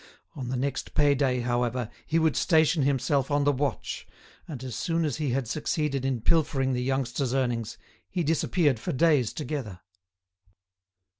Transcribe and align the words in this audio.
On 0.35 0.47
the 0.49 0.57
next 0.57 0.95
pay 0.95 1.13
day, 1.13 1.41
however, 1.41 1.87
he 2.07 2.17
would 2.17 2.35
station 2.35 2.81
himself 2.81 3.29
on 3.29 3.43
the 3.43 3.51
watch, 3.51 4.07
and 4.47 4.63
as 4.63 4.75
soon 4.75 5.05
as 5.05 5.17
he 5.17 5.29
had 5.29 5.47
succeeded 5.47 6.05
in 6.05 6.21
pilfering 6.21 6.73
the 6.73 6.81
youngster's 6.81 7.35
earnings, 7.35 7.77
he 8.09 8.23
disappeared 8.23 8.79
for 8.79 8.93
days 8.93 9.31
together. 9.31 9.81